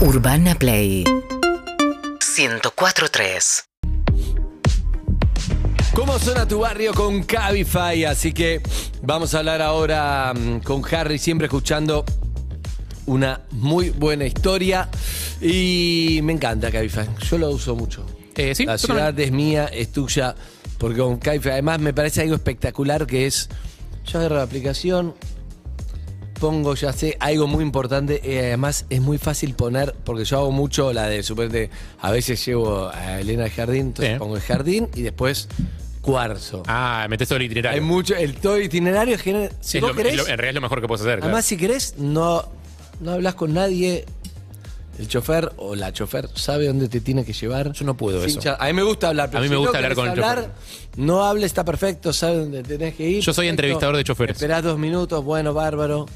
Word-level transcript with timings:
Urbana 0.00 0.54
Play 0.54 1.04
104.3 1.04 3.64
¿Cómo 5.94 6.18
suena 6.18 6.46
tu 6.48 6.58
barrio 6.60 6.92
con 6.92 7.22
Cabify? 7.22 8.04
Así 8.04 8.32
que 8.32 8.60
vamos 9.02 9.34
a 9.34 9.38
hablar 9.38 9.62
ahora 9.62 10.34
mm, 10.34 10.58
con 10.60 10.82
Harry, 10.92 11.18
siempre 11.18 11.46
escuchando 11.46 12.04
una 13.06 13.42
muy 13.52 13.90
buena 13.90 14.26
historia. 14.26 14.88
Y 15.40 16.18
me 16.24 16.32
encanta 16.32 16.72
Cabify, 16.72 17.06
yo 17.30 17.38
lo 17.38 17.50
uso 17.50 17.76
mucho. 17.76 18.04
Eh, 18.34 18.54
sí, 18.56 18.66
La 18.66 18.76
ciudad 18.76 19.06
también. 19.06 19.28
es 19.28 19.34
mía, 19.34 19.66
es 19.72 19.92
tuya, 19.92 20.34
porque 20.78 20.98
con 20.98 21.18
Cabify 21.18 21.52
además 21.52 21.78
me 21.78 21.94
parece 21.94 22.22
algo 22.22 22.34
espectacular 22.34 23.06
que 23.06 23.26
es, 23.26 23.48
yo 24.04 24.18
agarro 24.18 24.34
la 24.36 24.42
aplicación, 24.42 25.14
pongo, 26.38 26.74
ya 26.74 26.92
sé, 26.92 27.16
algo 27.20 27.46
muy 27.46 27.62
importante, 27.64 28.20
y 28.24 28.36
además 28.36 28.84
es 28.90 29.00
muy 29.00 29.18
fácil 29.18 29.54
poner, 29.54 29.94
porque 30.04 30.24
yo 30.24 30.38
hago 30.38 30.50
mucho 30.52 30.92
la 30.92 31.08
de, 31.08 31.22
suponete, 31.22 31.70
a 32.00 32.10
veces 32.10 32.44
llevo 32.44 32.88
a 32.92 33.20
Elena 33.20 33.44
al 33.44 33.50
jardín, 33.50 33.86
entonces 33.86 34.12
Sí. 34.14 34.18
pongo 34.18 34.36
el 34.36 34.42
jardín 34.42 34.88
y 34.94 35.02
después 35.02 35.48
cuarzo. 36.00 36.62
Ah, 36.66 37.06
metes 37.08 37.28
todo 37.28 37.36
el 37.36 37.44
itinerario. 37.44 37.80
Hay 37.80 37.86
mucho, 37.86 38.14
el 38.14 38.34
todo 38.36 38.60
itinerario 38.60 39.16
genera, 39.18 39.50
si 39.60 39.78
Es 39.78 39.82
vos 39.82 39.90
lo- 39.90 39.96
querés, 39.96 40.12
es 40.12 40.18
lo- 40.18 40.24
en 40.24 40.28
realidad 40.38 40.48
es 40.50 40.54
lo 40.56 40.60
mejor 40.60 40.80
que 40.80 40.86
puedes 40.88 41.00
hacer. 41.00 41.14
claro. 41.20 41.24
además 41.32 41.44
si 41.46 41.56
querés, 41.56 41.94
no, 41.98 42.44
no 43.00 43.12
hablas 43.12 43.34
con 43.34 43.54
nadie, 43.54 44.04
el 44.98 45.08
chofer 45.08 45.52
o 45.56 45.74
la 45.74 45.92
chofer 45.92 46.28
sabe 46.34 46.66
dónde 46.66 46.88
te 46.88 47.00
tiene 47.00 47.24
que 47.24 47.32
llevar. 47.32 47.72
Yo 47.72 47.84
no 47.84 47.96
puedo 47.96 48.24
eso. 48.24 48.40
cha- 48.40 48.56
A 48.60 48.66
mí 48.66 48.72
me 48.72 48.82
gusta 48.82 49.08
hablar, 49.08 49.28
pero 49.30 49.38
A 49.38 49.42
mí 49.42 49.46
si 49.48 49.50
me 49.50 49.54
no 49.56 49.60
gusta 49.62 49.78
hablar 49.78 49.94
querés 49.94 49.96
con 50.12 50.18
el 50.18 50.24
hablar, 50.24 50.54
No 50.96 51.24
hable, 51.24 51.46
está 51.46 51.64
perfecto, 51.64 52.12
sabe 52.12 52.36
dónde 52.38 52.62
tenés 52.62 52.94
que 52.94 53.08
ir. 53.08 53.16
Yo 53.22 53.32
soy 53.32 53.46
perfecto. 53.46 53.50
entrevistador 53.50 53.96
de 53.96 54.04
choferes. 54.04 54.36
Esperás 54.36 54.62
dos 54.62 54.78
minutos, 54.78 55.24
bueno, 55.24 55.52
bárbaro. 55.54 56.06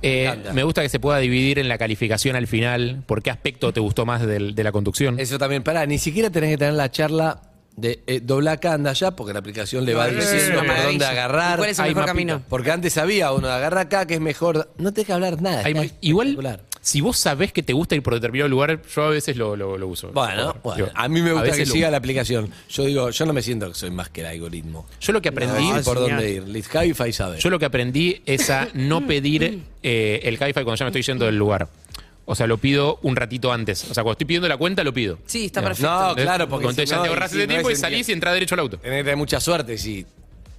Eh, 0.00 0.26
encanta. 0.26 0.52
me 0.52 0.62
gusta 0.62 0.82
que 0.82 0.88
se 0.88 1.00
pueda 1.00 1.18
dividir 1.18 1.58
en 1.58 1.68
la 1.68 1.76
calificación 1.78 2.36
al 2.36 2.46
final. 2.46 3.02
¿Por 3.06 3.22
qué 3.22 3.30
aspecto 3.30 3.72
te 3.72 3.80
gustó 3.80 4.06
más 4.06 4.24
del- 4.26 4.54
de 4.54 4.62
la 4.64 4.70
conducción? 4.72 5.18
Eso 5.18 5.38
también, 5.38 5.62
pará, 5.64 5.86
ni 5.86 5.98
siquiera 5.98 6.30
tenés 6.30 6.50
que 6.50 6.58
tener 6.58 6.74
la 6.74 6.90
charla 6.90 7.42
de 7.76 8.02
eh, 8.08 8.20
dobla 8.20 8.52
acá, 8.52 8.72
anda 8.74 8.90
allá, 8.90 9.12
porque 9.12 9.32
la 9.32 9.38
aplicación 9.38 9.84
le 9.84 9.94
va 9.94 10.08
No, 10.08 10.14
diciendo 10.20 10.60
una 10.60 10.74
por 10.74 10.82
dónde 10.84 11.04
agarrar. 11.04 11.54
¿Y 11.54 11.56
cuál 11.58 11.70
es 11.70 11.78
el 11.78 11.84
Hay 11.84 11.90
mejor 11.90 12.02
mapita. 12.02 12.10
camino? 12.12 12.42
Porque 12.48 12.70
antes 12.72 12.98
había 12.98 13.30
uno 13.32 13.46
de 13.46 13.52
agarra 13.54 13.82
acá 13.82 14.04
que 14.06 14.14
es 14.14 14.20
mejor. 14.20 14.68
No 14.78 14.92
tenés 14.92 15.06
que 15.06 15.12
hablar 15.12 15.40
nada. 15.40 15.62
Hay- 15.64 15.72
está 15.76 15.96
igual, 16.00 16.28
espectacular. 16.30 16.64
Si 16.88 17.00
vos 17.02 17.18
sabés 17.18 17.52
que 17.52 17.62
te 17.62 17.72
gusta 17.74 17.94
ir 17.94 18.02
por 18.02 18.14
determinado 18.14 18.48
lugar, 18.48 18.80
yo 18.94 19.02
a 19.04 19.10
veces 19.10 19.36
lo, 19.36 19.56
lo- 19.56 19.76
lo 19.76 19.88
uso. 19.88 20.10
Bueno, 20.12 20.46
Digo, 20.52 20.60
bueno, 20.62 20.88
a 20.94 21.08
mí 21.08 21.20
me 21.20 21.32
gusta 21.32 21.50
que 21.52 21.66
lo 21.66 21.72
siga 21.72 21.90
la 21.90 21.98
aplicación. 21.98 22.50
Yo 22.70 22.84
digo, 22.84 23.10
yo 23.10 23.26
no 23.26 23.32
me 23.34 23.42
siento 23.42 23.68
que 23.68 23.74
soy 23.74 23.90
más 23.90 24.08
que 24.08 24.22
el 24.22 24.28
algoritmo. 24.28 24.86
Yo 25.00 25.12
lo 25.12 25.20
que 25.20 25.28
aprendí, 25.28 25.68
No, 25.70 25.82
por 25.82 25.98
señor. 25.98 26.10
dónde 26.22 26.30
ir. 26.30 26.64
Cabify 26.68 27.12
sabe. 27.12 27.38
yo 27.40 27.50
lo 27.50 27.58
que 27.58 27.66
aprendí 27.66 28.22
es 28.24 28.48
a 28.50 28.68
no 28.72 29.06
pedir 29.06 29.62
eh, 29.82 30.20
el 30.24 30.38
Cabify 30.38 30.64
cuando 30.64 30.76
ya 30.76 30.84
me 30.86 30.88
estoy 30.90 31.02
yendo 31.02 31.26
del 31.26 31.36
lugar. 31.36 31.68
O 32.30 32.34
sea, 32.34 32.46
lo 32.46 32.58
pido 32.58 32.98
un 33.02 33.16
ratito 33.16 33.52
antes. 33.52 33.84
O 33.84 33.94
sea, 33.94 34.02
cuando 34.02 34.12
estoy 34.12 34.26
pidiendo 34.26 34.48
la 34.48 34.56
cuenta, 34.56 34.84
lo 34.84 34.92
pido. 34.94 35.18
Sí, 35.26 35.46
está 35.46 35.62
perfecto. 35.62 35.90
No, 35.90 36.14
claro, 36.14 36.48
porque 36.48 36.64
entonces 36.66 36.88
si 36.88 36.90
ya 36.90 36.96
no, 36.98 37.02
te 37.04 37.08
ahorras 37.08 37.30
si 37.30 37.36
ese 37.38 37.46
no 37.46 37.52
tiempo 37.54 37.70
y 37.70 37.76
salís 37.76 38.08
y 38.08 38.12
entras 38.12 38.34
derecho 38.34 38.54
al 38.54 38.60
auto. 38.60 38.76
Tenés 38.78 38.98
que 38.98 39.04
tener 39.04 39.16
mucha 39.16 39.40
suerte 39.40 39.78
si 39.78 40.04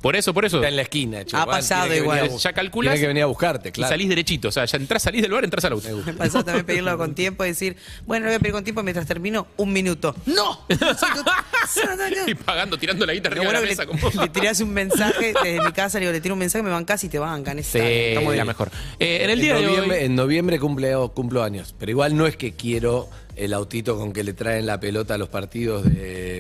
Por 0.02 0.16
eso, 0.16 0.34
por 0.34 0.46
eso. 0.46 0.58
está 0.58 0.70
en 0.70 0.76
la 0.78 0.84
esquina. 0.84 1.26
chico. 1.26 1.38
Ha 1.38 1.46
pasado 1.46 1.82
tiene 1.84 1.96
que 1.98 2.02
igual. 2.04 2.20
venir 2.20 2.32
a 2.32 2.36
bu- 2.36 2.40
Ya 2.40 2.54
calculás 2.54 2.94
Tiene 2.94 3.02
que 3.04 3.08
venir 3.08 3.24
a 3.24 3.26
buscarte, 3.26 3.70
Y 3.70 3.72
claro. 3.74 3.92
salís 3.94 4.08
derechito. 4.10 4.48
O 4.48 4.52
sea, 4.52 4.66
ya 4.66 4.78
entras, 4.78 5.04
salís 5.04 5.22
del 5.22 5.30
lugar, 5.30 5.44
entras 5.44 5.66
al 5.66 5.74
auto. 5.74 5.90
Me 6.06 6.14
pasó 6.14 6.44
también 6.44 6.66
pedirlo 6.66 6.98
con 6.98 7.14
tiempo 7.16 7.44
y 7.44 7.50
decir, 7.50 7.76
bueno, 8.06 8.26
lo 8.26 8.30
voy 8.32 8.36
a 8.38 8.40
pedir 8.40 8.54
con 8.54 8.64
tiempo 8.64 8.82
mientras 8.84 9.06
termino 9.06 9.48
un 9.58 9.74
minuto. 9.74 10.16
¡No! 10.26 10.66
y 12.28 12.34
pagando, 12.36 12.78
tirando 12.78 13.06
la 13.06 13.14
guita 13.14 13.30
Lo 13.30 13.34
arriba 13.42 13.52
de 13.54 13.60
bueno 13.60 13.60
la 13.60 13.66
que 13.66 13.72
mesa. 13.72 13.84
le, 14.08 14.12
como- 14.12 14.24
le 14.24 14.30
tirás 14.30 14.60
un 14.62 14.72
mensaje 14.74 15.34
desde 15.44 15.62
mi 15.64 15.72
casa, 15.72 16.00
le 16.00 16.06
digo, 16.06 16.14
le 16.14 16.22
tiro 16.22 16.34
un 16.36 16.40
mensaje, 16.40 16.64
me 16.64 16.70
bancás 16.70 17.04
y 17.04 17.10
te 17.10 17.20
bancan. 17.20 17.62
Sí, 17.64 17.78
está 17.80 18.20
muy 18.22 18.30
la 18.38 18.44
bien. 18.44 18.48
mejor. 18.48 18.72
Eh, 19.00 19.20
en 19.24 19.30
el 19.30 19.42
día 19.42 19.58
en, 19.58 19.62
de 19.64 19.68
noviembre, 19.68 19.98
hoy... 20.00 20.06
en 20.06 20.16
noviembre 20.16 20.60
cumple, 20.60 20.94
cumplo 21.14 21.44
años. 21.44 21.76
Pero 21.78 21.92
igual 21.92 22.16
no 22.16 22.26
es 22.28 22.36
que 22.38 22.54
quiero 22.54 23.10
el 23.36 23.54
autito 23.54 23.98
con 23.98 24.12
que 24.14 24.24
le 24.24 24.34
traen 24.34 24.66
la 24.66 24.80
pelota 24.80 25.14
a 25.16 25.18
los 25.18 25.30
partidos 25.30 25.84
de 25.86 26.40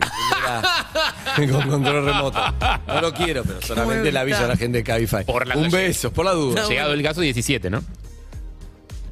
con 1.52 1.70
control 1.70 2.06
remoto. 2.06 2.40
No 2.88 3.02
lo 3.02 3.14
quiero, 3.14 3.44
pero 3.44 3.62
solamente 3.62 4.12
le 4.12 4.20
aviso 4.20 4.44
a 4.44 4.48
la 4.48 4.58
gente 4.58 4.80
de 4.80 4.84
Cabify. 4.84 5.24
Por 5.26 5.48
la- 5.48 5.56
Un 5.58 5.70
beso, 5.70 6.12
por 6.12 6.26
la 6.26 6.32
duda. 6.32 6.68
Llegado 6.68 6.94
el 6.94 7.04
caso 7.04 7.22
17, 7.22 7.70
¿no? 7.70 7.82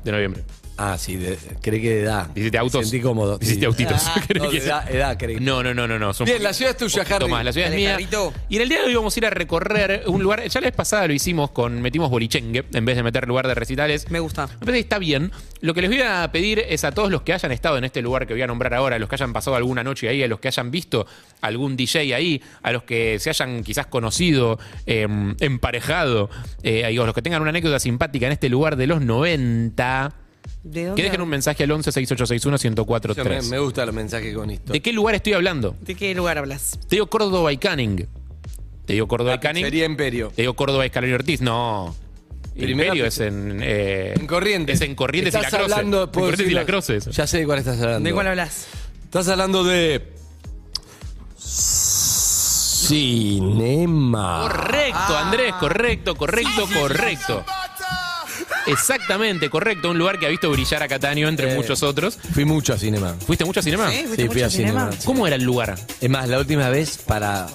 De 0.04 0.12
noviembre. 0.12 0.44
Ah, 0.78 0.98
sí, 0.98 1.16
de, 1.16 1.38
creí 1.62 1.82
que 1.82 1.90
de 1.90 2.02
edad. 2.04 2.28
17 2.28 2.58
autos. 2.58 2.82
Me 2.82 2.86
Sentí 2.88 3.02
cómodo. 3.04 3.38
17 3.40 3.60
Sí. 3.60 3.66
autitos. 3.66 4.06
No, 4.36 4.50
que 4.50 4.60
de 4.60 4.66
edad, 4.66 4.92
edad, 4.92 5.18
creí. 5.18 5.38
No, 5.40 5.64
no, 5.64 5.74
no, 5.74 5.88
no, 5.88 5.98
no. 5.98 6.14
son 6.14 6.26
Bien, 6.26 6.42
la 6.44 6.54
ciudad 6.54 6.72
es 6.72 6.78
tuya, 6.78 7.04
poquito 7.04 7.16
Harry. 7.16 7.32
más, 7.32 7.46
la 7.46 7.52
ciudad 7.54 7.68
es 7.68 7.72
Dale, 7.74 7.82
mía. 7.82 7.92
Jarrito. 7.94 8.34
Y 8.50 8.58
en 8.58 8.62
el 8.62 8.70
día 8.70 8.80
de 8.82 8.86
hoy 8.88 8.96
vamos 8.96 9.16
a 9.16 9.20
ir 9.20 9.26
a 9.26 9.30
recorrer 9.32 10.04
un 10.08 10.22
lugar. 10.22 10.48
Ya 10.48 10.62
la 10.62 10.68
vez 10.68 10.76
pasada 10.76 11.08
lo 11.08 11.14
hicimos 11.14 11.52
con. 11.52 11.82
Metimos 11.82 12.10
bolichengue 12.10 12.66
en 12.74 12.86
vez 12.86 12.96
de 12.96 13.04
meter 13.04 13.28
lugar 13.28 13.48
de 13.48 13.56
recitales. 13.56 14.10
Me 14.12 14.20
gusta. 14.20 14.46
Me 14.48 14.54
parece 14.60 14.74
que 14.74 14.80
está 14.80 15.00
bien. 15.00 15.32
Lo 15.62 15.74
que 15.74 15.82
les 15.82 15.90
voy 15.90 16.02
a 16.02 16.32
pedir 16.32 16.60
es 16.60 16.84
a 16.84 16.92
todos 16.92 17.10
los 17.10 17.24
que 17.24 17.34
hayan 17.34 17.52
estado 17.52 17.78
en 17.78 17.84
este 17.84 18.02
lugar 18.04 18.28
que 18.28 18.34
voy 18.34 18.42
a 18.44 18.48
nombrar 18.48 18.74
ahora, 18.76 18.98
a 18.98 19.00
los 19.00 19.10
que 19.10 19.16
hayan 19.16 19.34
pasado 19.34 19.56
alguna 19.56 19.84
noche 19.84 20.08
ahí, 20.08 20.22
a 20.22 20.28
los 20.28 20.40
que 20.40 20.48
hayan 20.50 20.70
visto 20.70 21.08
algún 21.42 21.76
DJ 21.76 22.14
ahí, 22.14 22.42
a 22.62 22.72
los 22.72 22.84
que 22.84 23.18
se 23.20 23.32
hayan 23.32 23.64
quizás 23.64 23.88
conocido, 23.88 24.60
eh, 24.86 25.08
emparejado, 25.40 26.30
eh, 26.62 26.86
a 26.86 26.92
los 26.92 27.16
que 27.16 27.22
tengan 27.24 27.42
una 27.42 27.50
anécdota 27.50 27.80
simpática 27.80 28.28
en 28.28 28.34
este 28.34 28.50
lugar 28.50 28.76
de 28.76 28.86
los 28.88 29.02
90, 29.02 30.14
¿De 30.64 30.86
dónde? 30.86 31.02
que 31.02 31.04
dejen 31.08 31.22
un 31.22 31.30
mensaje 31.30 31.64
al 31.64 31.72
11 31.72 31.92
6861 31.92 32.58
Yo 32.58 32.70
me, 32.70 32.76
1043. 32.76 33.50
me 33.50 33.60
gustan 33.60 33.86
los 33.86 33.96
mensajes 33.96 34.36
con 34.36 34.50
esto. 34.50 34.74
¿De 34.74 34.82
qué 34.82 34.92
lugar 34.94 35.16
estoy 35.16 35.34
hablando? 35.34 35.76
¿De 35.82 35.96
qué 35.96 36.14
lugar 36.16 36.38
hablas? 36.38 36.80
Te 36.88 36.96
digo 36.98 37.08
Córdoba 37.08 37.52
y 37.54 37.58
Canning. 37.58 38.06
Te 38.86 38.94
digo 38.94 39.08
Córdoba 39.08 39.36
y 39.36 39.40
Canning. 39.40 39.64
Sería 39.66 39.86
Imperio. 39.86 40.32
Te 40.36 40.42
digo 40.44 40.56
Córdoba 40.56 40.84
y 40.86 40.88
Escalón 40.88 41.10
y 41.10 41.14
Ortiz. 41.14 41.42
No. 41.42 41.96
El 42.56 42.64
Primera 42.66 42.88
Imperio 42.88 43.06
es 43.06 43.20
en. 43.20 43.60
eh, 43.62 44.14
En 44.18 44.26
Corrientes. 44.28 44.76
Es 44.76 44.82
en 44.88 44.96
Corrientes 44.96 45.34
y 45.34 45.38
la 45.38 45.50
Croce. 45.50 45.64
hablando, 45.64 46.04
En 46.06 46.10
puedo 46.10 46.28
Corrientes 46.32 46.52
y 46.52 46.54
la 46.56 46.62
decirlo? 46.62 46.80
Croce. 46.80 46.96
eso. 46.98 47.12
Ya 47.12 47.28
sé 47.28 47.38
de 47.40 47.46
cuál 47.46 47.60
estás 47.60 47.80
hablando. 47.82 48.08
¿De 48.08 48.14
cuál 48.14 48.28
hablas? 48.28 48.68
Estás 49.06 49.28
hablando 49.30 49.64
de. 49.64 50.14
Cinema. 53.18 54.42
Correcto, 54.52 55.18
Andrés, 55.18 55.54
correcto, 55.60 56.16
correcto, 56.16 56.68
correcto. 56.80 57.46
Exactamente, 58.68 59.50
correcto. 59.50 59.90
Un 59.92 59.98
lugar 59.98 60.20
que 60.20 60.26
ha 60.26 60.30
visto 60.30 60.50
brillar 60.52 60.84
a 60.84 60.88
Cataño 60.88 61.28
entre 61.28 61.52
Eh. 61.52 61.56
muchos 61.56 61.84
otros. 61.84 62.18
Fui 62.34 62.46
mucho 62.46 62.74
a 62.74 62.78
cinema. 62.78 63.16
¿Fuiste 63.26 63.46
mucho 63.46 63.60
a 63.60 63.64
cinema? 63.64 63.90
¿Sí? 63.90 63.98
¿Fuiste 64.06 64.16
Sí, 64.16 64.22
mucho 64.24 64.34
fui 64.34 64.42
a 64.44 64.50
cinema? 64.50 64.80
cinema. 64.92 65.04
¿Cómo 65.06 65.28
era 65.28 65.36
el 65.36 65.44
lugar? 65.44 65.76
Es 66.02 66.10
más, 66.10 66.28
la 66.28 66.40
última 66.40 66.70
vez 66.70 66.98
para 66.98 67.48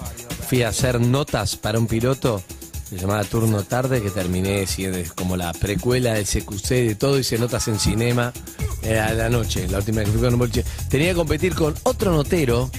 fui 0.49 0.63
a 0.63 0.69
hacer 0.69 0.99
notas 0.99 1.55
para 1.55 1.79
un 1.79 1.87
piloto, 1.87 2.43
se 2.89 2.97
llamaba 2.97 3.23
Turno 3.23 3.63
Tarde, 3.63 4.01
que 4.01 4.09
terminé 4.09 4.67
siendo 4.67 4.97
es 4.97 5.11
como 5.13 5.35
la 5.37 5.51
precuela 5.53 6.13
del 6.13 6.25
CQC 6.25 6.69
de 6.87 6.95
todo, 6.95 7.17
hice 7.17 7.37
notas 7.39 7.67
en 7.67 7.79
cinema 7.79 8.31
eh, 8.83 8.99
a 8.99 9.13
la 9.13 9.29
noche, 9.29 9.67
la 9.69 9.77
última 9.79 9.99
vez 9.99 10.07
que 10.07 10.13
fui 10.13 10.21
con 10.21 10.33
un 10.33 10.39
boliche. 10.39 10.63
Tenía 10.89 11.09
que 11.09 11.15
competir 11.15 11.55
con 11.55 11.73
otro 11.83 12.11
notero. 12.11 12.69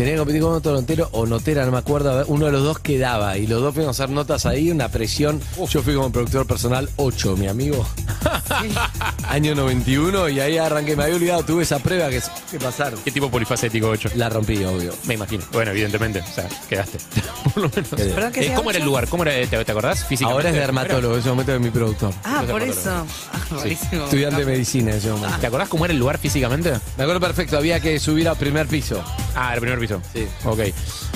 Tenía 0.00 0.14
que 0.14 0.18
competir 0.20 0.40
con 0.40 0.54
otro 0.54 0.72
notero 0.72 1.10
o 1.12 1.26
notera, 1.26 1.66
no 1.66 1.72
me 1.72 1.76
acuerdo, 1.76 2.24
uno 2.28 2.46
de 2.46 2.52
los 2.52 2.62
dos 2.64 2.78
quedaba 2.78 3.36
y 3.36 3.46
los 3.46 3.60
dos 3.60 3.74
fuimos 3.74 3.88
a 4.00 4.02
hacer 4.02 4.14
notas 4.14 4.46
ahí, 4.46 4.70
una 4.70 4.88
presión. 4.88 5.42
Yo 5.68 5.82
fui 5.82 5.94
como 5.94 6.10
productor 6.10 6.46
personal 6.46 6.88
8, 6.96 7.36
mi 7.36 7.48
amigo. 7.48 7.86
Año 9.28 9.54
91 9.54 10.30
y 10.30 10.40
ahí 10.40 10.56
arranqué, 10.56 10.96
me 10.96 11.02
había 11.04 11.16
olvidado, 11.16 11.42
tuve 11.44 11.64
esa 11.64 11.80
prueba 11.80 12.08
que, 12.08 12.22
que 12.50 12.58
pasar. 12.58 12.94
¿Qué 13.04 13.10
tipo 13.10 13.30
polifacético 13.30 13.88
8? 13.88 14.12
La 14.14 14.30
rompí, 14.30 14.64
obvio. 14.64 14.94
Me 15.04 15.14
imagino. 15.14 15.44
Bueno, 15.52 15.70
evidentemente. 15.72 16.20
O 16.20 16.34
sea, 16.34 16.48
quedaste. 16.66 16.96
Por 17.54 17.62
lo 17.64 17.68
menos. 17.68 17.90
Quedé. 17.90 18.12
¿Perdón 18.14 18.32
que 18.32 18.40
Eh, 18.40 18.44
sea 18.46 18.54
¿Cómo 18.54 18.70
era 18.70 18.78
el 18.78 18.82
ocho? 18.84 18.88
lugar? 18.90 19.08
¿Cómo 19.08 19.22
era, 19.24 19.32
te, 19.48 19.64
te 19.64 19.70
acordás 19.72 20.04
físicamente? 20.06 20.46
Ahora 20.48 20.48
es 20.48 20.56
dermatólogo, 20.56 21.12
en 21.14 21.20
ese 21.20 21.28
momento 21.28 21.54
es 21.54 21.60
mi 21.60 21.70
productor. 21.70 22.14
Ah, 22.24 22.42
por 22.50 22.62
eso. 22.62 22.90
Ah, 23.34 23.38
buenísimo. 23.54 24.04
Estudiante 24.04 24.40
de 24.40 24.46
medicina 24.46 24.92
en 24.92 24.96
ese 24.96 25.10
momento. 25.10 25.36
¿Te 25.38 25.46
acordás 25.46 25.68
cómo 25.68 25.84
era 25.84 25.92
el 25.92 26.00
lugar 26.00 26.16
físicamente? 26.16 26.72
Me 26.96 27.02
acuerdo 27.04 27.20
perfecto, 27.20 27.58
había 27.58 27.80
que 27.80 27.98
subir 28.00 28.26
al 28.30 28.36
primer 28.38 28.66
piso. 28.66 29.04
Ah, 29.36 29.52
el 29.54 29.60
primer 29.60 29.78
piso. 29.78 29.89
Sí. 30.12 30.26
Ok. 30.44 30.60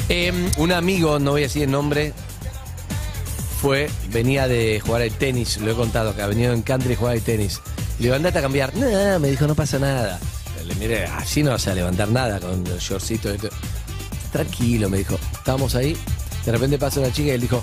Em, 0.09 0.51
Un 0.59 0.73
amigo, 0.73 1.19
no 1.19 1.33
voy 1.33 1.43
a 1.43 1.45
decir 1.47 1.62
el 1.62 1.71
nombre, 1.71 2.12
fue, 3.61 3.89
venía 4.11 4.47
de 4.49 4.81
jugar 4.85 5.03
al 5.03 5.11
tenis, 5.12 5.57
lo 5.59 5.71
he 5.73 5.75
contado, 5.75 6.15
que 6.15 6.23
ha 6.23 6.27
venido 6.27 6.53
en 6.53 6.62
country 6.62 6.95
a 6.95 6.97
jugar 6.97 7.15
al 7.15 7.23
tenis. 7.23 7.61
Le 7.99 8.05
digo, 8.05 8.15
andate 8.15 8.39
a 8.39 8.43
cambiar. 8.43 8.75
Nada, 8.77 9.19
me 9.19 9.31
dijo, 9.31 9.47
no 9.47 9.55
pasa 9.55 9.79
nada. 9.79 10.19
Le 10.67 10.75
miré, 10.76 11.05
así 11.06 11.43
no 11.43 11.50
vas 11.50 11.67
a 11.69 11.75
levantar 11.75 12.09
nada 12.09 12.41
con 12.41 12.65
los 12.65 12.82
shortcitos. 12.82 13.35
y 13.35 13.38
todo. 13.38 13.50
Tranquilo, 14.32 14.88
me 14.91 14.99
dijo. 14.99 15.19
Estábamos 15.32 15.75
ahí, 15.75 15.97
de 16.44 16.53
repente 16.53 16.79
pasa 16.79 17.00
una 17.00 17.12
chica 17.12 17.29
y 17.29 17.31
él 17.32 17.41
dijo, 17.43 17.62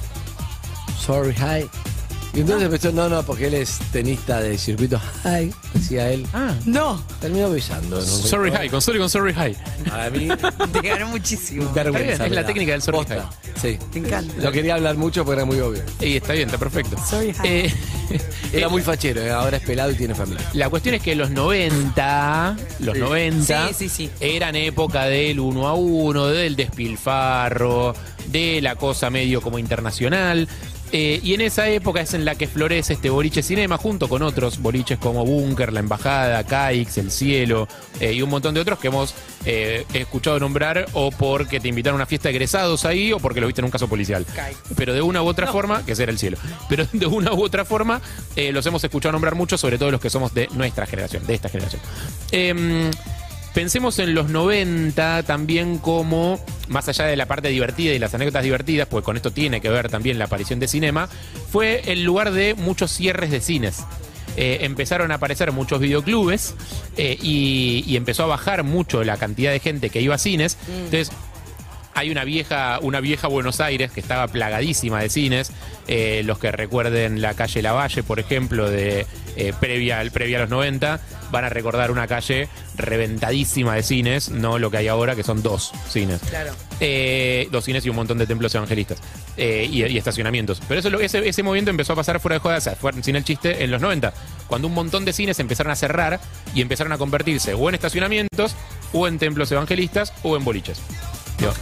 sorry, 1.06 1.34
hi. 1.36 1.68
Y 2.34 2.40
entonces 2.40 2.66
empezó, 2.66 2.92
no, 2.94 3.10
no, 3.10 3.24
porque 3.24 3.48
él 3.48 3.56
es 3.56 3.80
tenista 3.92 4.40
de 4.40 4.58
circuito, 4.58 5.02
hi, 5.26 5.52
decía 5.74 6.10
él. 6.12 6.26
ah, 6.34 6.54
No, 6.66 7.04
Terminó 7.20 7.50
besando. 7.50 8.00
un 8.00 8.06
Sorry. 8.06 8.52
High, 8.52 8.70
con 8.70 8.82
Sorry 8.82 9.00
con 9.00 9.10
Sorry 9.10 9.34
High. 9.34 9.58
A 9.92 10.10
mí, 10.10 10.30
te 10.72 10.88
ganó 10.88 11.10
muchísimo. 11.10 11.70
vergüenza. 11.74 12.12
Está 12.14 12.24
bien, 12.24 12.32
es 12.34 12.42
la 12.42 12.46
técnica 12.46 12.72
del 12.72 12.82
sorry 12.82 12.98
Posta, 13.00 13.16
high. 13.16 13.52
Sí. 13.62 13.80
Te 13.92 14.00
encanta. 14.00 14.34
No 14.42 14.52
quería 14.52 14.76
hablar 14.76 14.96
mucho 14.96 15.26
porque 15.26 15.42
era 15.42 15.46
muy 15.46 15.60
obvio. 15.60 15.84
Y 16.00 16.16
está 16.16 16.32
bien, 16.34 16.48
está 16.48 16.58
perfecto. 16.58 16.96
Sorry 17.06 17.34
High. 17.34 17.48
Eh, 17.66 17.74
Era 18.54 18.68
muy 18.70 18.82
fachero, 18.82 19.22
eh, 19.22 19.32
ahora 19.32 19.56
es 19.58 19.64
pelado 19.64 19.92
y 19.92 19.96
tiene 19.96 20.14
familia. 20.16 20.46
La 20.54 20.70
cuestión 20.70 20.96
es 20.96 21.02
que 21.02 21.16
los 21.16 21.30
90, 21.32 22.58
los 22.80 22.98
90 22.98 23.68
Sí, 23.70 23.74
sí, 23.74 23.90
sí. 23.90 24.10
eran 24.20 24.56
época 24.58 25.06
del 25.06 25.40
uno 25.40 25.68
a 25.68 25.76
uno, 25.76 26.28
del 26.28 26.56
despilfarro, 26.58 27.94
de 28.28 28.60
la 28.62 28.76
cosa 28.76 29.10
medio 29.10 29.42
como 29.42 29.60
internacional. 29.60 30.48
Eh, 30.94 31.22
y 31.24 31.34
en 31.34 31.42
esa 31.42 31.70
época 31.70 32.02
es 32.02 32.14
en 32.14 32.26
la 32.26 32.36
que 32.36 32.48
florece 32.48 32.94
este 32.94 33.10
boliche 33.10 33.42
cinema 33.42 33.78
junto 33.78 34.10
con 34.10 34.22
otros 34.22 34.60
boliches 34.60 35.00
como 35.00 35.26
Búnker, 35.26 35.72
La 35.72 35.80
Embajada, 35.80 36.44
Caix, 36.44 36.98
El 36.98 37.12
Cielo 37.12 37.68
eh, 38.00 38.14
y 38.14 38.22
un 38.22 38.30
montón 38.30 38.54
de 38.54 38.60
otros 38.60 38.78
que 38.78 38.88
hemos 38.88 39.16
eh, 39.46 39.86
escuchado 39.94 40.40
nombrar 40.40 40.88
o 40.94 41.12
porque 41.12 41.60
te 41.60 41.70
invitaron 41.70 41.96
a 41.96 42.04
una 42.04 42.06
fiesta 42.06 42.28
de 42.28 42.36
egresados 42.36 42.84
ahí 42.86 43.14
o 43.14 43.20
porque 43.20 43.40
lo 43.40 43.48
viste 43.48 43.62
en 43.62 43.66
un 43.66 43.72
caso 43.72 43.88
policial. 43.88 44.26
Caix. 44.36 44.58
Pero 44.76 44.94
de 44.94 45.02
una 45.02 45.24
u 45.24 45.28
otra 45.28 45.48
forma, 45.48 45.86
que 45.86 45.94
ese 45.94 46.04
era 46.04 46.12
el 46.12 46.20
cielo, 46.20 46.38
pero 46.68 46.86
de 46.92 47.06
una 47.06 47.34
u 47.34 47.42
otra 47.42 47.64
forma 47.64 48.02
los 48.52 48.66
hemos 48.66 48.84
escuchado 48.84 49.14
nombrar 49.14 49.36
mucho, 49.36 49.58
sobre 49.58 49.78
todo 49.78 49.92
los 49.92 50.02
que 50.02 50.10
somos 50.10 50.34
de 50.34 50.50
nuestra 50.54 50.86
generación, 50.86 51.26
de 51.26 51.34
esta 51.36 51.48
generación. 51.48 51.82
Em, 53.52 53.62
Pensemos 53.62 54.00
en 54.00 54.16
los 54.16 54.30
90 54.30 55.24
también 55.24 55.78
como, 55.78 56.40
más 56.70 56.88
allá 56.88 57.06
de 57.06 57.16
la 57.16 57.26
parte 57.26 57.50
divertida 57.50 57.94
y 57.94 58.00
las 58.00 58.14
anécdotas 58.14 58.44
divertidas, 58.44 58.88
pues 58.88 59.04
con 59.04 59.18
esto 59.18 59.32
tiene 59.32 59.60
que 59.62 59.70
ver 59.70 59.90
también 59.90 60.18
la 60.20 60.26
aparición 60.26 60.60
de 60.60 60.68
cinema, 60.68 61.10
fue 61.52 61.82
el 61.92 62.04
lugar 62.04 62.32
de 62.32 62.54
muchos 62.56 62.92
cierres 62.92 63.30
de 63.32 63.42
cines. 63.42 63.84
Eh, 64.38 64.60
empezaron 64.62 65.12
a 65.12 65.16
aparecer 65.16 65.52
muchos 65.52 65.82
videoclubes 65.82 66.56
eh, 66.96 67.18
y, 67.22 67.84
y 67.86 67.98
empezó 67.98 68.24
a 68.24 68.28
bajar 68.28 68.64
mucho 68.64 69.04
la 69.04 69.18
cantidad 69.18 69.52
de 69.52 69.60
gente 69.60 69.90
que 69.90 70.00
iba 70.02 70.16
a 70.16 70.18
cines. 70.18 70.58
Entonces, 70.70 71.12
hay 71.94 72.10
una 72.10 72.24
vieja, 72.24 72.80
una 72.82 73.02
vieja 73.02 73.28
Buenos 73.28 73.60
Aires 73.60 73.92
que 73.92 74.00
estaba 74.00 74.30
plagadísima 74.30 75.02
de 75.02 75.10
cines. 75.10 75.52
Eh, 75.90 76.22
los 76.26 76.40
que 76.40 76.50
recuerden 76.54 77.22
la 77.22 77.34
calle 77.34 77.62
Lavalle, 77.62 78.04
por 78.04 78.22
ejemplo, 78.22 78.70
de 78.70 79.06
previa, 79.60 80.00
al- 80.00 80.12
previa 80.12 80.38
a 80.38 80.42
los 80.42 80.50
90, 80.50 81.02
van 81.32 81.46
a 81.46 81.50
recordar 81.50 81.92
una 81.92 82.08
calle 82.08 82.50
reventadísima 82.76 83.76
de 83.76 83.84
cines, 83.84 84.30
no 84.30 84.60
lo 84.60 84.70
que 84.70 84.78
hay 84.78 84.88
ahora, 84.88 85.16
que 85.16 85.24
son 85.24 85.42
dos 85.42 85.72
cines. 85.90 86.22
Claro. 86.30 86.54
Eh, 86.80 87.48
dos 87.52 87.66
cines 87.66 87.86
y 87.86 87.90
un 87.90 87.96
montón 87.96 88.18
de 88.18 88.28
templos 88.28 88.54
evangelistas 88.56 89.00
eh, 89.38 89.68
y, 89.70 89.86
y 89.86 89.98
estacionamientos. 89.98 90.62
Pero 90.68 90.80
eso, 90.80 90.90
ese, 91.00 91.28
ese 91.28 91.44
movimiento 91.44 91.72
empezó 91.72 91.94
a 91.94 91.96
pasar 91.96 92.20
fuera 92.20 92.36
de 92.36 92.40
joda, 92.40 92.58
o 92.58 92.62
sea, 92.62 92.76
sin 93.02 93.16
el 93.16 93.24
chiste, 93.24 93.64
en 93.64 93.72
los 93.72 93.82
90, 93.82 94.14
cuando 94.48 94.68
un 94.68 94.74
montón 94.74 95.06
de 95.06 95.14
cines 95.14 95.40
empezaron 95.40 95.72
a 95.72 95.76
cerrar 95.76 96.20
y 96.54 96.62
empezaron 96.62 96.92
a 96.92 96.98
convertirse 96.98 97.54
o 97.54 97.70
en 97.70 97.76
estacionamientos, 97.76 98.56
o 98.94 99.08
en 99.08 99.18
templos 99.20 99.52
evangelistas, 99.52 100.14
o 100.24 100.36
en 100.36 100.44
boliches. 100.44 100.80
Digo, 101.38 101.54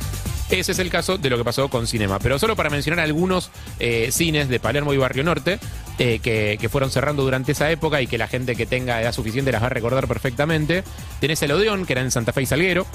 Ese 0.50 0.72
es 0.72 0.80
el 0.80 0.90
caso 0.90 1.18
de 1.18 1.30
lo 1.30 1.38
que 1.38 1.44
pasó 1.44 1.70
con 1.70 1.86
Cinema. 1.88 2.20
Pero 2.20 2.40
solo 2.40 2.56
para 2.56 2.70
mencionar 2.70 3.06
algunos 3.06 3.52
eh, 3.80 4.10
cines 4.12 4.50
de 4.50 4.60
Palermo 4.60 4.94
y 4.94 4.98
Barrio 4.98 5.24
Norte 5.24 5.60
eh, 6.00 6.20
que, 6.20 6.58
que 6.60 6.70
fueron 6.70 6.90
cerrando 6.90 7.24
durante 7.24 7.52
esa 7.52 7.70
época 7.70 8.02
y 8.02 8.08
que 8.08 8.18
la 8.18 8.28
gente 8.28 8.56
que 8.56 8.66
tenga 8.66 9.02
edad 9.02 9.12
suficiente 9.12 9.52
las 9.52 9.62
va 9.62 9.68
a 9.68 9.70
recordar 9.70 10.08
perfectamente. 10.08 10.84
Tenés 11.20 11.42
el 11.44 11.52
Odeón, 11.52 11.86
que 11.86 11.94
era 11.94 12.02
en 12.02 12.10
Santa 12.12 12.34
Fe 12.34 12.42
y 12.42 12.46
Salguero. 12.46 12.86